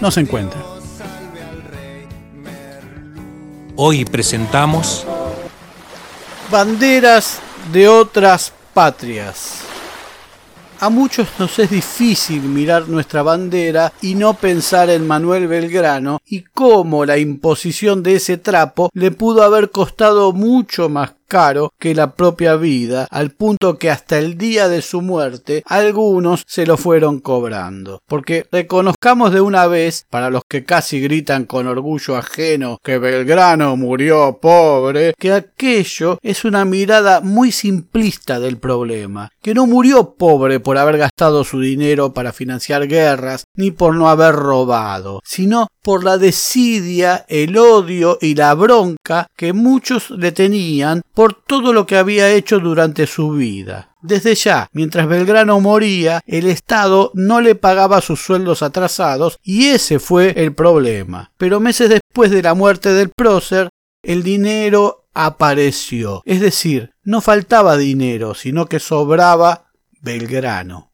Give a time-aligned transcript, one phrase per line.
[0.00, 0.62] no se encuentra.
[3.76, 5.06] Hoy presentamos
[6.50, 7.40] Banderas
[7.72, 9.60] de otras patrias.
[10.80, 16.42] A muchos nos es difícil mirar nuestra bandera y no pensar en Manuel Belgrano y
[16.42, 22.14] cómo la imposición de ese trapo le pudo haber costado mucho más caro que la
[22.14, 27.20] propia vida, al punto que hasta el día de su muerte algunos se lo fueron
[27.20, 28.02] cobrando.
[28.06, 33.76] Porque reconozcamos de una vez, para los que casi gritan con orgullo ajeno que Belgrano
[33.76, 40.60] murió pobre, que aquello es una mirada muy simplista del problema, que no murió pobre
[40.60, 46.04] por haber gastado su dinero para financiar guerras, ni por no haber robado, sino por
[46.04, 51.96] la desidia, el odio y la bronca que muchos le tenían por todo lo que
[51.96, 53.96] había hecho durante su vida.
[54.00, 59.98] Desde ya, mientras Belgrano moría, el Estado no le pagaba sus sueldos atrasados y ese
[59.98, 61.32] fue el problema.
[61.36, 63.68] Pero meses después de la muerte del prócer,
[64.04, 66.22] el dinero apareció.
[66.24, 70.92] Es decir, no faltaba dinero, sino que sobraba Belgrano.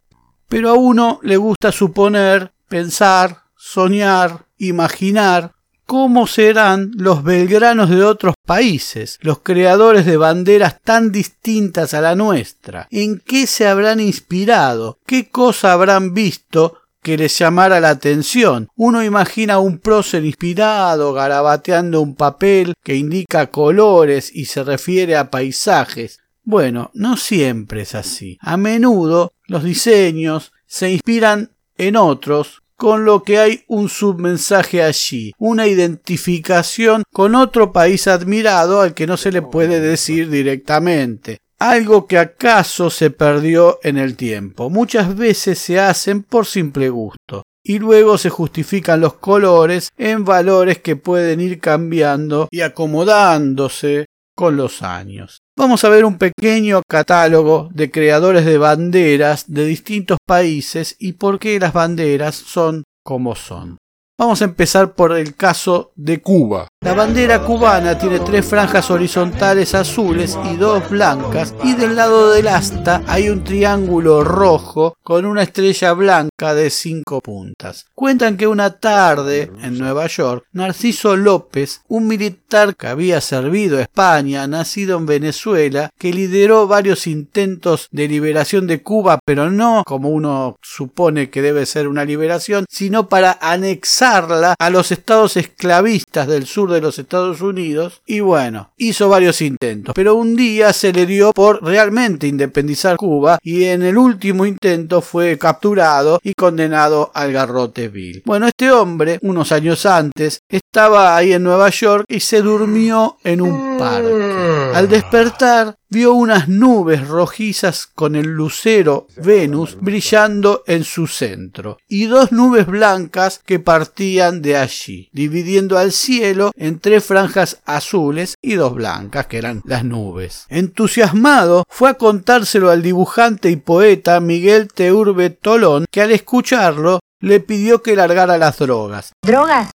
[0.49, 5.54] Pero a uno le gusta suponer, pensar, soñar, imaginar
[5.87, 12.15] cómo serán los belgranos de otros países, los creadores de banderas tan distintas a la
[12.15, 18.69] nuestra, en qué se habrán inspirado, qué cosa habrán visto que les llamara la atención.
[18.77, 25.31] Uno imagina un prócer inspirado garabateando un papel que indica colores y se refiere a
[25.31, 26.21] paisajes.
[26.43, 28.39] Bueno, no siempre es así.
[28.41, 35.33] A menudo los diseños se inspiran en otros con lo que hay un submensaje allí,
[35.39, 42.07] una identificación con otro país admirado al que no se le puede decir directamente algo
[42.07, 44.69] que acaso se perdió en el tiempo.
[44.69, 50.81] Muchas veces se hacen por simple gusto y luego se justifican los colores en valores
[50.81, 54.07] que pueden ir cambiando y acomodándose
[54.37, 55.44] con los años.
[55.57, 61.39] Vamos a ver un pequeño catálogo de creadores de banderas de distintos países y por
[61.39, 63.79] qué las banderas son como son.
[64.19, 66.67] Vamos a empezar por el caso de Cuba.
[66.85, 72.47] La bandera cubana tiene tres franjas horizontales azules y dos blancas y del lado del
[72.47, 77.87] asta hay un triángulo rojo con una estrella blanca de cinco puntas.
[77.95, 83.83] Cuentan que una tarde en Nueva York, Narciso López, un militar que había servido a
[83.83, 90.11] España, nacido en Venezuela, que lideró varios intentos de liberación de Cuba, pero no como
[90.11, 96.47] uno supone que debe ser una liberación, sino para anexarla a los estados esclavistas del
[96.47, 101.07] sur de los Estados Unidos y bueno, hizo varios intentos, pero un día se le
[101.07, 107.33] dio por realmente independizar Cuba y en el último intento fue capturado y condenado al
[107.33, 108.23] garrote vil.
[108.25, 113.41] Bueno, este hombre, unos años antes, estaba ahí en Nueva York y se durmió en
[113.41, 114.71] un parque.
[114.75, 122.07] Al despertar, vio unas nubes rojizas con el lucero Venus brillando en su centro y
[122.07, 128.55] dos nubes blancas que partían de allí, dividiendo al cielo en tres franjas azules y
[128.55, 130.47] dos blancas que eran las nubes.
[130.49, 137.41] Entusiasmado fue a contárselo al dibujante y poeta Miguel Teurbe Tolón, que al escucharlo le
[137.41, 139.13] pidió que largara las drogas.
[139.23, 139.71] ¿Drogas?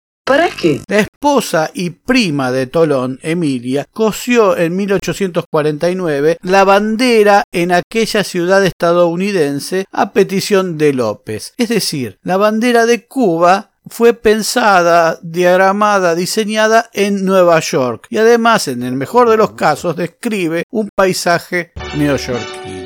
[0.89, 8.63] La esposa y prima de Tolón, Emilia, cosió en 1849 la bandera en aquella ciudad
[8.63, 11.55] estadounidense a petición de López.
[11.57, 18.69] Es decir, la bandera de Cuba fue pensada, diagramada, diseñada en Nueva York y además,
[18.69, 22.78] en el mejor de los casos, describe un paisaje neoyorquino.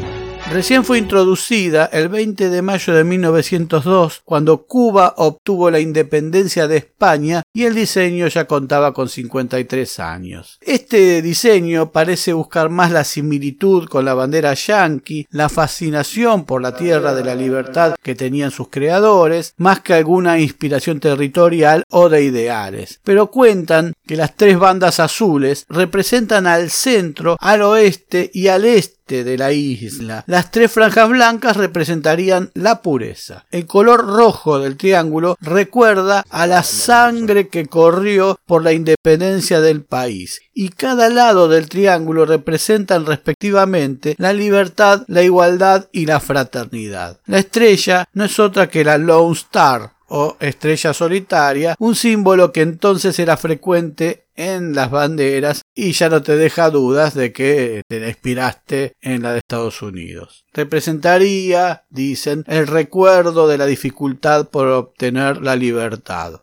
[0.52, 6.76] Recién fue introducida el 20 de mayo de 1902, cuando Cuba obtuvo la independencia de
[6.76, 10.58] España y el diseño ya contaba con 53 años.
[10.60, 16.74] Este diseño parece buscar más la similitud con la bandera yankee, la fascinación por la
[16.74, 22.24] tierra de la libertad que tenían sus creadores, más que alguna inspiración territorial o de
[22.24, 23.00] ideales.
[23.04, 29.24] Pero cuentan que las tres bandas azules representan al centro, al oeste y al este
[29.24, 30.24] de la isla.
[30.26, 33.44] Las tres franjas blancas representarían la pureza.
[33.50, 39.84] El color rojo del triángulo recuerda a la sangre que corrió por la independencia del
[39.84, 40.40] país.
[40.54, 47.20] Y cada lado del triángulo representan respectivamente la libertad, la igualdad y la fraternidad.
[47.26, 52.60] La estrella no es otra que la Lone Star, o estrella solitaria, un símbolo que
[52.60, 58.06] entonces era frecuente en las banderas y ya no te deja dudas de que te
[58.06, 60.44] inspiraste en la de Estados Unidos.
[60.52, 66.42] Representaría, dicen, el recuerdo de la dificultad por obtener la libertad.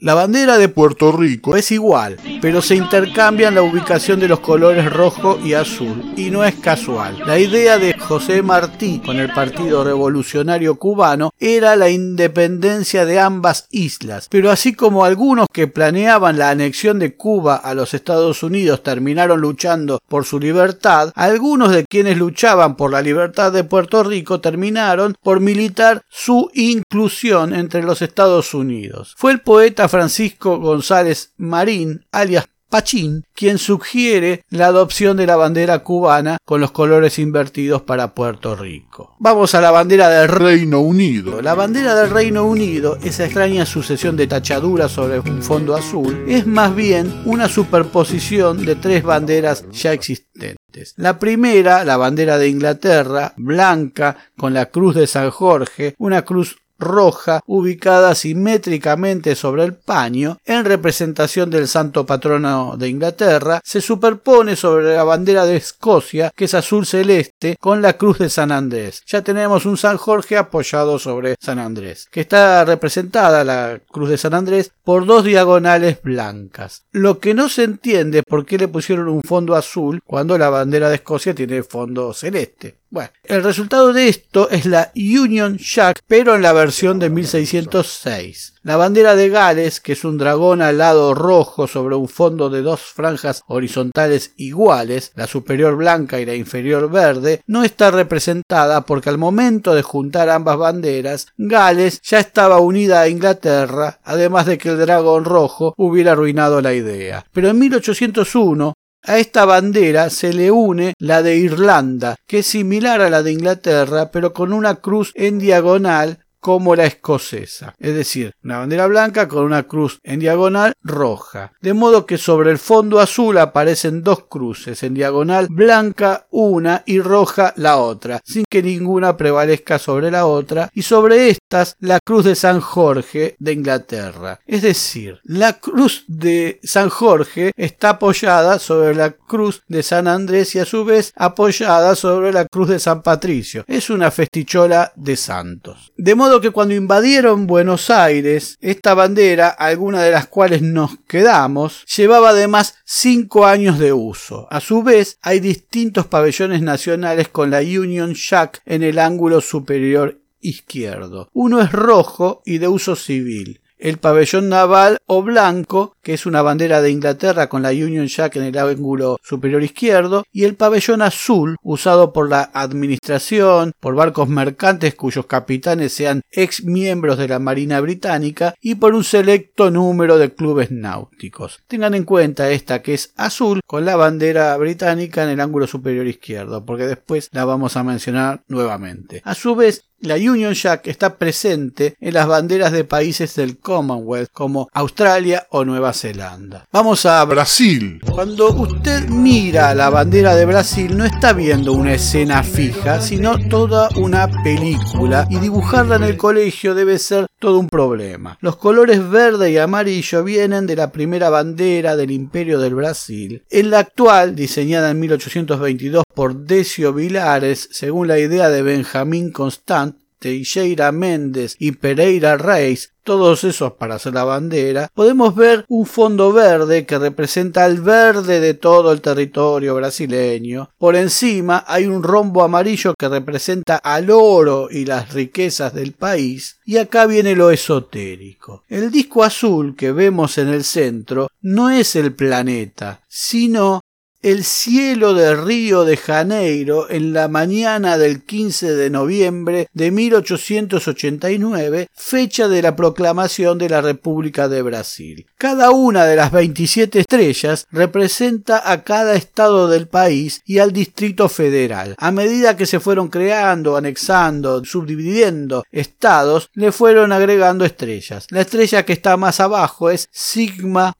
[0.00, 4.92] La bandera de Puerto Rico es igual, pero se intercambian la ubicación de los colores
[4.92, 7.22] rojo y azul, y no es casual.
[7.24, 13.68] La idea de José Martí con el Partido Revolucionario Cubano era la independencia de ambas
[13.70, 18.82] islas, pero así como algunos que planeaban la anexión de Cuba a los Estados Unidos
[18.82, 24.40] terminaron luchando por su libertad, algunos de quienes luchaban por la libertad de Puerto Rico
[24.40, 29.14] terminaron por militar su inclusión entre los Estados Unidos.
[29.16, 35.80] Fue el poeta Francisco González Marín, alias Pachín, quien sugiere la adopción de la bandera
[35.80, 39.16] cubana con los colores invertidos para Puerto Rico.
[39.18, 41.42] Vamos a la bandera del Reino Unido.
[41.42, 46.46] La bandera del Reino Unido, esa extraña sucesión de tachaduras sobre un fondo azul, es
[46.46, 50.94] más bien una superposición de tres banderas ya existentes.
[50.96, 56.56] La primera, la bandera de Inglaterra, blanca, con la cruz de San Jorge, una cruz
[56.80, 64.56] roja ubicada simétricamente sobre el paño en representación del santo patrono de Inglaterra se superpone
[64.56, 69.02] sobre la bandera de Escocia que es azul celeste con la cruz de San Andrés.
[69.06, 74.18] Ya tenemos un San Jorge apoyado sobre San Andrés que está representada la cruz de
[74.18, 76.84] San Andrés por dos diagonales blancas.
[76.90, 80.88] Lo que no se entiende por qué le pusieron un fondo azul cuando la bandera
[80.88, 82.79] de Escocia tiene fondo celeste.
[82.92, 88.54] Bueno, el resultado de esto es la Union Jack, pero en la versión de 1606.
[88.64, 92.80] La bandera de Gales, que es un dragón alado rojo sobre un fondo de dos
[92.80, 99.18] franjas horizontales iguales, la superior blanca y la inferior verde, no está representada porque al
[99.18, 104.78] momento de juntar ambas banderas, Gales ya estaba unida a Inglaterra, además de que el
[104.78, 107.24] dragón rojo hubiera arruinado la idea.
[107.32, 113.00] Pero en 1801 a esta bandera se le une la de Irlanda, que es similar
[113.00, 118.34] a la de Inglaterra, pero con una cruz en diagonal como la escocesa, es decir,
[118.42, 122.98] una bandera blanca con una cruz en diagonal roja, de modo que sobre el fondo
[122.98, 129.16] azul aparecen dos cruces en diagonal blanca una y roja la otra, sin que ninguna
[129.16, 134.40] prevalezca sobre la otra, y sobre estas la cruz de San Jorge de Inglaterra.
[134.46, 140.54] Es decir, la cruz de San Jorge está apoyada sobre la cruz de San Andrés
[140.54, 143.64] y a su vez apoyada sobre la cruz de San Patricio.
[143.66, 145.92] Es una festichola de santos.
[145.96, 151.84] De modo que cuando invadieron Buenos Aires, esta bandera, alguna de las cuales nos quedamos,
[151.96, 154.46] llevaba además cinco años de uso.
[154.50, 160.20] A su vez, hay distintos pabellones nacionales con la Union Jack en el ángulo superior
[160.40, 161.28] izquierdo.
[161.32, 166.42] Uno es rojo y de uso civil el pabellón naval o blanco, que es una
[166.42, 171.02] bandera de Inglaterra con la Union Jack en el ángulo superior izquierdo, y el pabellón
[171.02, 177.38] azul, usado por la administración, por barcos mercantes cuyos capitanes sean ex miembros de la
[177.38, 181.60] Marina Británica y por un selecto número de clubes náuticos.
[181.66, 186.06] Tengan en cuenta esta que es azul con la bandera británica en el ángulo superior
[186.06, 189.22] izquierdo, porque después la vamos a mencionar nuevamente.
[189.24, 194.30] A su vez, la Union Jack está presente en las banderas de países del Commonwealth
[194.32, 196.66] como Australia o Nueva Zelanda.
[196.72, 198.00] Vamos a Brasil.
[198.10, 203.88] Cuando usted mira la bandera de Brasil no está viendo una escena fija, sino toda
[203.96, 208.38] una película y dibujarla en el colegio debe ser todo un problema.
[208.40, 213.42] Los colores verde y amarillo vienen de la primera bandera del Imperio del Brasil.
[213.50, 219.89] En la actual, diseñada en 1822 por Decio Vilares, según la idea de Benjamín Constant,
[220.20, 226.32] Teixeira Méndez y Pereira Reis, todos esos para hacer la bandera, podemos ver un fondo
[226.32, 230.70] verde que representa el verde de todo el territorio brasileño.
[230.78, 236.58] Por encima hay un rombo amarillo que representa al oro y las riquezas del país.
[236.64, 238.62] Y acá viene lo esotérico.
[238.68, 243.80] El disco azul que vemos en el centro no es el planeta, sino
[244.22, 251.88] el cielo de Río de Janeiro en la mañana del 15 de noviembre de 1889,
[251.94, 255.26] fecha de la proclamación de la República de Brasil.
[255.38, 261.28] Cada una de las 27 estrellas representa a cada estado del país y al Distrito
[261.30, 261.94] Federal.
[261.98, 268.26] A medida que se fueron creando, anexando, subdividiendo estados, le fueron agregando estrellas.
[268.30, 270.92] La estrella que está más abajo es Sigma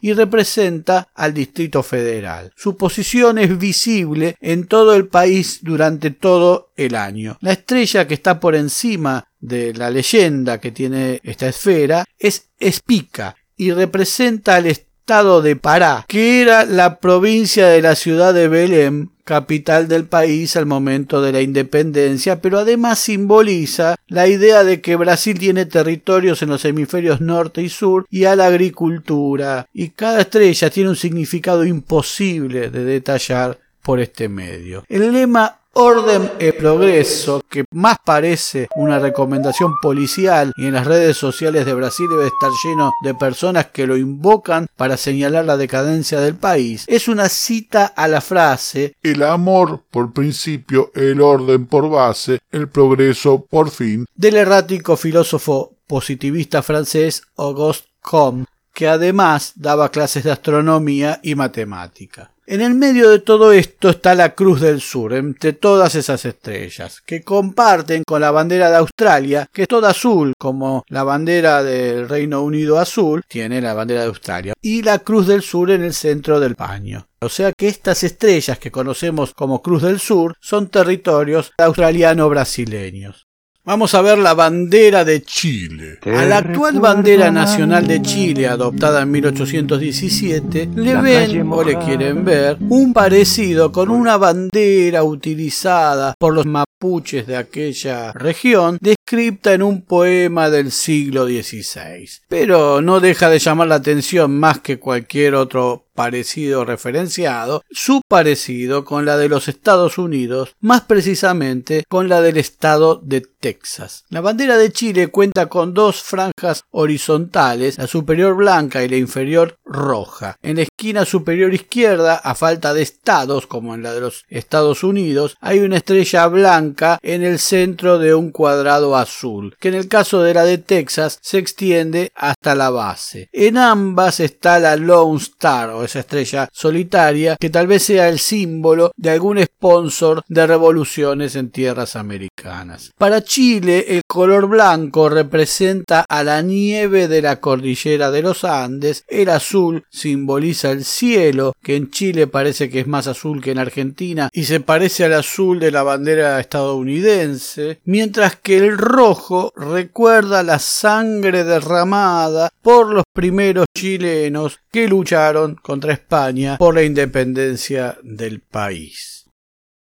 [0.00, 2.52] Y representa al Distrito Federal.
[2.56, 7.36] Su posición es visible en todo el país durante todo el año.
[7.40, 13.36] La estrella que está por encima de la leyenda que tiene esta esfera es Espica
[13.56, 14.66] y representa al
[15.08, 20.66] de Pará, que era la provincia de la ciudad de Belém, capital del país al
[20.66, 26.50] momento de la independencia, pero además simboliza la idea de que Brasil tiene territorios en
[26.50, 31.64] los hemisferios norte y sur y a la agricultura, y cada estrella tiene un significado
[31.64, 34.84] imposible de detallar por este medio.
[34.90, 41.16] El lema orden y progreso, que más parece una recomendación policial y en las redes
[41.16, 46.20] sociales de Brasil debe estar lleno de personas que lo invocan para señalar la decadencia
[46.20, 51.88] del país, es una cita a la frase El amor por principio, el orden por
[51.88, 59.90] base, el progreso por fin, del errático filósofo positivista francés Auguste Comte, que además daba
[59.90, 62.30] clases de astronomía y matemática.
[62.50, 67.02] En el medio de todo esto está la Cruz del Sur, entre todas esas estrellas,
[67.04, 72.08] que comparten con la bandera de Australia, que es toda azul, como la bandera del
[72.08, 75.92] Reino Unido azul, tiene la bandera de Australia, y la Cruz del Sur en el
[75.92, 77.06] centro del paño.
[77.20, 83.27] O sea que estas estrellas que conocemos como Cruz del Sur son territorios australiano-brasileños.
[83.68, 85.98] Vamos a ver la bandera de Chile.
[86.06, 92.24] A la actual bandera nacional de Chile, adoptada en 1817, le ven o le quieren
[92.24, 99.62] ver un parecido con una bandera utilizada por los mapuches de aquella región, descripta en
[99.62, 102.08] un poema del siglo XVI.
[102.26, 108.84] Pero no deja de llamar la atención más que cualquier otro parecido referenciado, su parecido
[108.84, 114.04] con la de los Estados Unidos, más precisamente con la del estado de Texas.
[114.08, 119.58] La bandera de Chile cuenta con dos franjas horizontales, la superior blanca y la inferior
[119.64, 120.36] roja.
[120.40, 124.84] En la esquina superior izquierda, a falta de estados como en la de los Estados
[124.84, 129.88] Unidos, hay una estrella blanca en el centro de un cuadrado azul, que en el
[129.88, 133.28] caso de la de Texas se extiende hasta la base.
[133.32, 138.18] En ambas está la Lone Star o esa estrella solitaria que tal vez sea el
[138.18, 142.92] símbolo de algún sponsor de revoluciones en tierras americanas.
[142.96, 149.04] Para Chile el color blanco representa a la nieve de la cordillera de los Andes,
[149.08, 153.58] el azul simboliza el cielo, que en Chile parece que es más azul que en
[153.58, 160.42] Argentina y se parece al azul de la bandera estadounidense, mientras que el rojo recuerda
[160.42, 168.40] la sangre derramada por los primeros chilenos que lucharon contra España por la independencia del
[168.40, 169.18] país.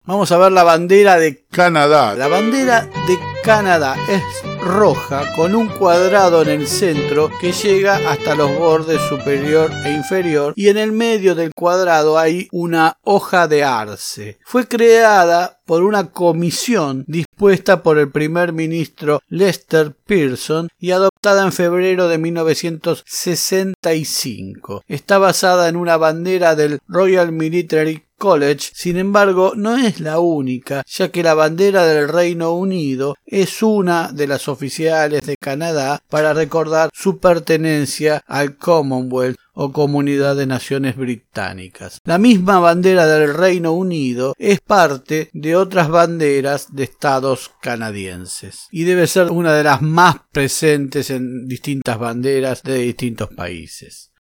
[0.05, 2.13] Vamos a ver la bandera de Canadá.
[2.15, 4.21] La bandera de Canadá es
[4.59, 10.53] roja con un cuadrado en el centro que llega hasta los bordes superior e inferior
[10.57, 14.39] y en el medio del cuadrado hay una hoja de arce.
[14.43, 21.53] Fue creada por una comisión dispuesta por el primer ministro Lester Pearson y adoptada en
[21.53, 24.83] febrero de 1965.
[24.89, 30.83] Está basada en una bandera del Royal Military College, sin embargo, no es la única,
[30.85, 36.33] ya que la bandera del Reino Unido es una de las oficiales de Canadá para
[36.33, 41.99] recordar su pertenencia al Commonwealth o Comunidad de Naciones Británicas.
[42.03, 48.83] La misma bandera del Reino Unido es parte de otras banderas de estados canadienses y
[48.83, 54.11] debe ser una de las más presentes en distintas banderas de distintos países.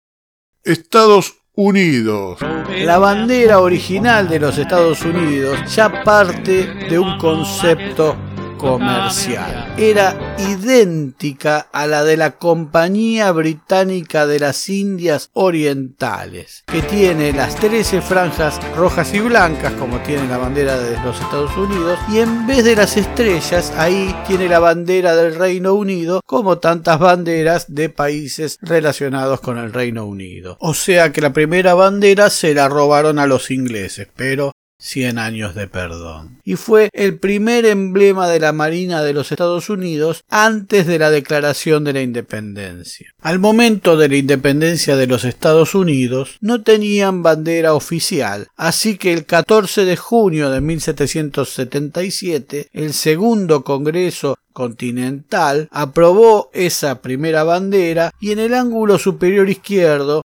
[0.62, 2.38] Estados Unidos.
[2.78, 8.16] La bandera original de los Estados Unidos ya parte de un concepto
[8.62, 9.74] comercial.
[9.76, 17.56] Era idéntica a la de la Compañía Británica de las Indias Orientales, que tiene las
[17.56, 22.46] 13 franjas rojas y blancas, como tiene la bandera de los Estados Unidos, y en
[22.46, 27.88] vez de las estrellas, ahí tiene la bandera del Reino Unido, como tantas banderas de
[27.88, 30.56] países relacionados con el Reino Unido.
[30.60, 34.52] O sea que la primera bandera se la robaron a los ingleses, pero
[34.82, 36.40] 100 años de perdón.
[36.44, 41.10] Y fue el primer emblema de la Marina de los Estados Unidos antes de la
[41.10, 43.14] declaración de la independencia.
[43.20, 49.12] Al momento de la independencia de los Estados Unidos no tenían bandera oficial, así que
[49.12, 58.32] el 14 de junio de 1777 el segundo Congreso Continental aprobó esa primera bandera y
[58.32, 60.22] en el ángulo superior izquierdo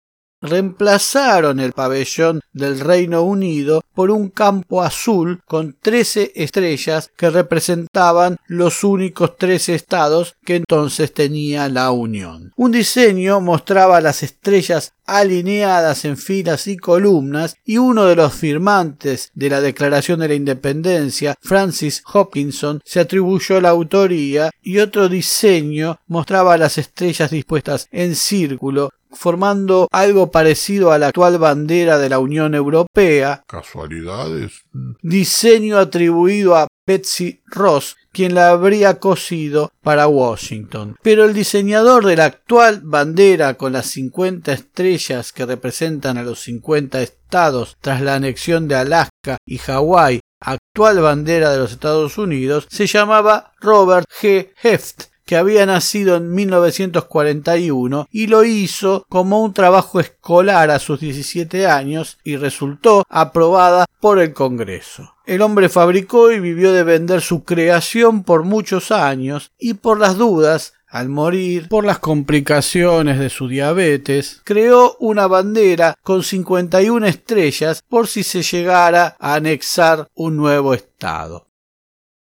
[0.44, 8.38] reemplazaron el pabellón del Reino Unido por un campo azul con trece estrellas que representaban
[8.48, 12.52] los únicos tres estados que entonces tenía la Unión.
[12.58, 19.32] Un diseño mostraba las estrellas alineadas en filas y columnas y uno de los firmantes
[19.34, 26.00] de la Declaración de la Independencia, Francis Hopkinson, se atribuyó la autoría y otro diseño
[26.08, 32.20] mostraba las estrellas dispuestas en círculo formando algo parecido a la actual bandera de la
[32.20, 33.44] Unión Europea.
[33.48, 34.64] ¿Casualidades?
[35.02, 40.98] Diseño atribuido a Betsy Ross, quien la habría cosido para Washington.
[41.02, 46.42] Pero el diseñador de la actual bandera con las 50 estrellas que representan a los
[46.42, 52.68] 50 estados tras la anexión de Alaska y Hawái, actual bandera de los Estados Unidos,
[52.70, 54.50] se llamaba Robert G.
[54.62, 61.00] Heft que había nacido en 1941 y lo hizo como un trabajo escolar a sus
[61.00, 65.16] 17 años y resultó aprobada por el Congreso.
[65.26, 70.18] El hombre fabricó y vivió de vender su creación por muchos años y por las
[70.18, 77.84] dudas al morir, por las complicaciones de su diabetes, creó una bandera con 51 estrellas
[77.90, 81.48] por si se llegara a anexar un nuevo estado.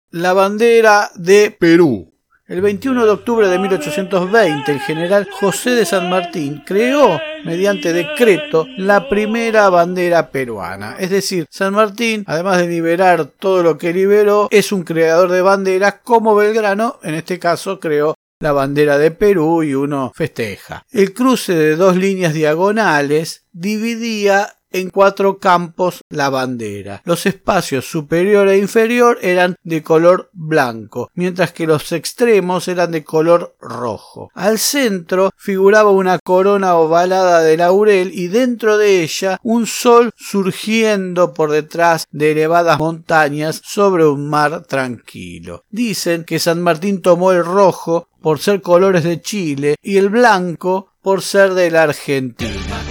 [0.09, 2.16] La bandera de Perú
[2.47, 8.65] el 21 de octubre de 1820, el general José de San Martín creó, mediante decreto,
[8.77, 10.95] la primera bandera peruana.
[10.97, 15.41] Es decir, San Martín, además de liberar todo lo que liberó, es un creador de
[15.41, 20.83] banderas como Belgrano, en este caso, creó la bandera de Perú y uno festeja.
[20.91, 27.01] El cruce de dos líneas diagonales dividía en cuatro campos la bandera.
[27.05, 33.03] Los espacios superior e inferior eran de color blanco, mientras que los extremos eran de
[33.03, 34.29] color rojo.
[34.33, 41.33] Al centro figuraba una corona ovalada de laurel y dentro de ella un sol surgiendo
[41.33, 45.63] por detrás de elevadas montañas sobre un mar tranquilo.
[45.69, 50.91] Dicen que San Martín tomó el rojo por ser colores de Chile y el blanco
[51.01, 52.86] por ser de la Argentina.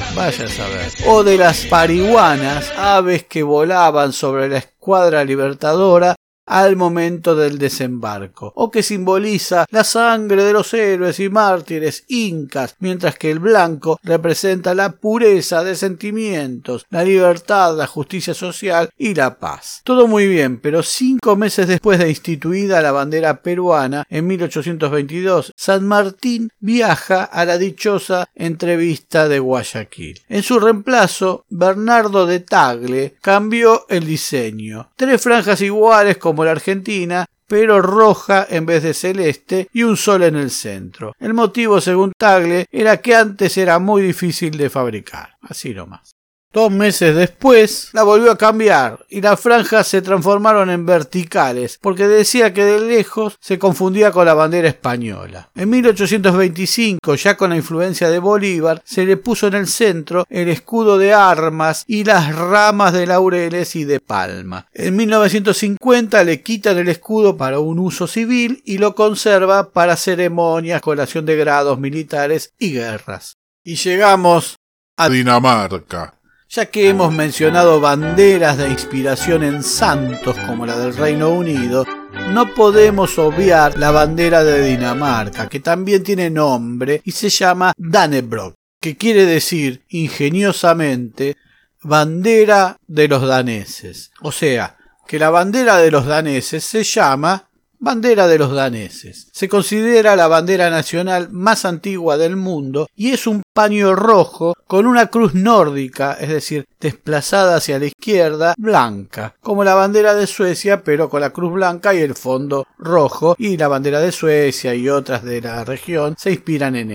[1.07, 6.15] O de las parihuanas, aves que volaban sobre la escuadra libertadora
[6.47, 12.77] al momento del desembarco, o que simboliza la sangre de los héroes y mártires incas,
[12.79, 19.15] mientras que el blanco representa la pureza de sentimientos, la libertad, la justicia social y
[19.15, 19.81] la paz.
[19.85, 25.87] Todo muy bien, pero cinco meses después de instituida la bandera peruana, en 1822, San
[25.87, 30.21] Martín viaja a la dichosa entrevista de Guayaquil.
[30.29, 34.91] En su reemplazo, Bernardo de Tagle cambió el diseño.
[34.97, 40.23] Tres franjas iguales como la Argentina, pero roja en vez de celeste y un sol
[40.23, 41.15] en el centro.
[41.19, 45.39] El motivo, según Tagle, era que antes era muy difícil de fabricar.
[45.41, 46.16] Así nomás.
[46.53, 52.09] Dos meses después la volvió a cambiar y las franjas se transformaron en verticales porque
[52.09, 55.51] decía que de lejos se confundía con la bandera española.
[55.55, 60.49] En 1825, ya con la influencia de Bolívar, se le puso en el centro el
[60.49, 64.67] escudo de armas y las ramas de laureles y de palma.
[64.73, 70.81] En 1950 le quitan el escudo para un uso civil y lo conserva para ceremonias,
[70.81, 73.37] colación de grados militares y guerras.
[73.63, 74.57] Y llegamos
[74.97, 76.16] a Dinamarca.
[76.49, 81.85] Ya que hemos mencionado banderas de inspiración en santos como la del Reino Unido,
[82.31, 88.55] no podemos obviar la bandera de Dinamarca, que también tiene nombre y se llama Dannebrog,
[88.81, 91.37] que quiere decir ingeniosamente
[91.83, 94.13] bandera de los daneses.
[94.23, 99.29] O sea, que la bandera de los daneses se llama bandera de los daneses.
[99.33, 104.87] Se considera la bandera nacional más antigua del mundo y es un paño rojo con
[104.87, 110.83] una cruz nórdica, es decir, desplazada hacia la izquierda, blanca, como la bandera de Suecia,
[110.83, 114.89] pero con la cruz blanca y el fondo rojo, y la bandera de Suecia y
[114.89, 116.91] otras de la región se inspiran en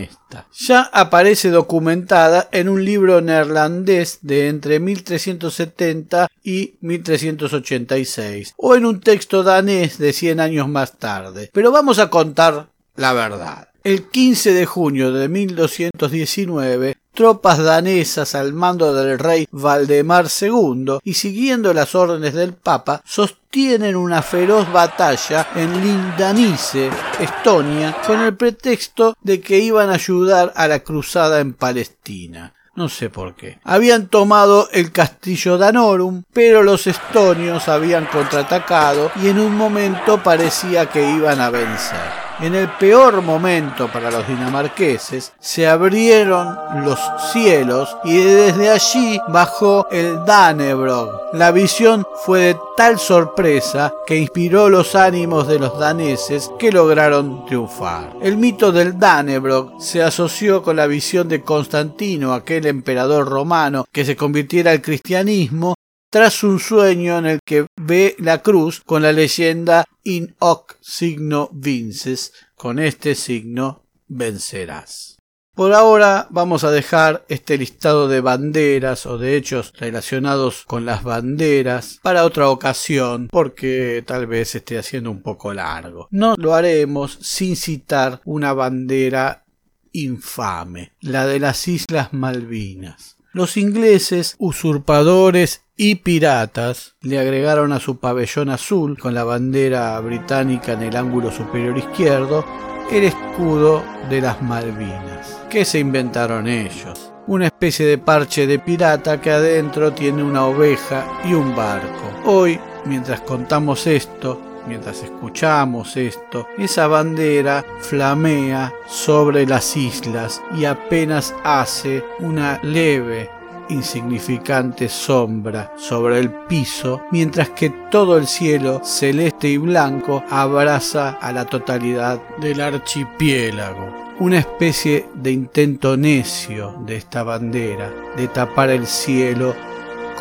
[0.51, 8.99] Ya aparece documentada en un libro neerlandés de entre 1370 y 1386, o en un
[8.99, 11.49] texto danés de 100 años más tarde.
[11.53, 13.69] Pero vamos a contar la verdad.
[13.83, 21.15] El 15 de junio de 1219, tropas danesas al mando del rey Valdemar II y
[21.15, 29.15] siguiendo las órdenes del Papa sostienen una feroz batalla en Lindanice, Estonia, con el pretexto
[29.21, 32.53] de que iban a ayudar a la cruzada en Palestina.
[32.73, 33.59] No sé por qué.
[33.63, 40.89] Habían tomado el castillo Danorum, pero los estonios habían contraatacado y en un momento parecía
[40.89, 42.20] que iban a vencer.
[42.39, 46.99] En el peor momento para los dinamarqueses, se abrieron los
[47.31, 51.33] cielos y desde allí bajó el Danebrog.
[51.33, 57.45] La visión fue de tal sorpresa que inspiró los ánimos de los daneses que lograron
[57.45, 58.13] triunfar.
[58.21, 64.03] El mito del Danebrog se asoció con la visión de Constantino, aquel emperador romano que
[64.03, 65.75] se convirtiera al cristianismo
[66.11, 71.49] tras un sueño en el que ve la cruz con la leyenda In hoc signo
[71.53, 75.17] vinces, con este signo vencerás.
[75.55, 81.03] Por ahora vamos a dejar este listado de banderas o de hechos relacionados con las
[81.03, 86.09] banderas para otra ocasión porque tal vez esté haciendo un poco largo.
[86.11, 89.45] No lo haremos sin citar una bandera
[89.93, 93.17] infame, la de las Islas Malvinas.
[93.33, 100.73] Los ingleses, usurpadores y piratas le agregaron a su pabellón azul con la bandera británica
[100.73, 102.43] en el ángulo superior izquierdo
[102.91, 105.39] el escudo de las Malvinas.
[105.49, 107.13] ¿Qué se inventaron ellos?
[107.25, 112.11] Una especie de parche de pirata que adentro tiene una oveja y un barco.
[112.25, 121.33] Hoy, mientras contamos esto, mientras escuchamos esto, esa bandera flamea sobre las islas y apenas
[121.43, 123.29] hace una leve
[123.71, 131.31] insignificante sombra sobre el piso, mientras que todo el cielo celeste y blanco abraza a
[131.31, 134.01] la totalidad del archipiélago.
[134.19, 139.55] Una especie de intento necio de esta bandera de tapar el cielo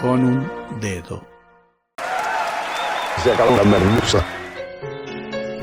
[0.00, 0.50] con un
[0.80, 1.29] dedo.
[3.22, 4.24] Se acabó la merluza.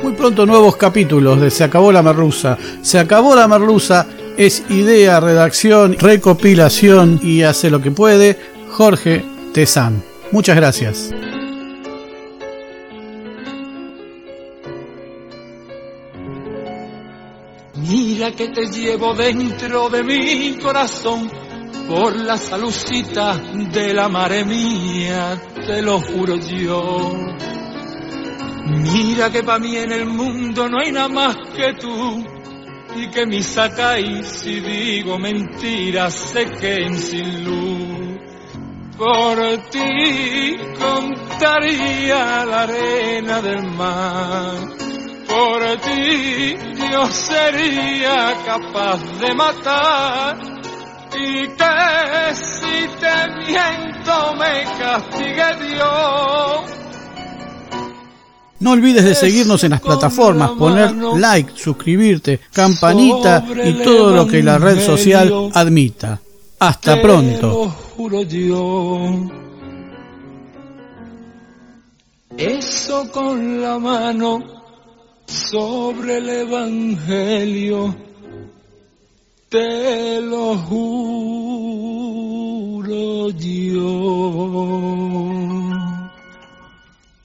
[0.04, 2.58] Muy pronto nuevos capítulos de Se acabó la merluza.
[2.82, 4.06] Se acabó la merluza
[4.38, 8.40] es idea, redacción, recopilación y hace lo que puede
[8.70, 10.04] Jorge Tezán.
[10.32, 11.10] Muchas gracias.
[17.76, 21.32] Mira que te llevo dentro de mi corazón
[21.88, 27.14] por la salucita de la madre mía, te lo juro yo.
[28.66, 32.26] Mira que para mí en el mundo no hay nada más que tú
[32.96, 38.20] y que me sacáis si digo mentiras se queden sin luz.
[38.98, 39.38] Por
[39.70, 44.56] ti contaría la arena del mar,
[45.28, 46.56] por ti
[46.92, 50.57] yo sería capaz de matar
[51.18, 56.78] y que si te miento me castigue Dios
[58.60, 64.42] no olvides de seguirnos en las plataformas, poner like, suscribirte, campanita y todo lo que
[64.42, 66.20] la red social admita.
[66.60, 67.76] Hasta pronto.
[72.36, 74.44] Eso con la mano
[75.26, 77.96] sobre el Evangelio,
[79.50, 81.22] te lo juro
[83.30, 85.47] yo.